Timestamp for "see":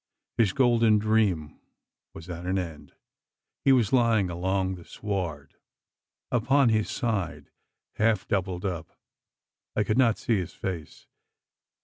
10.17-10.37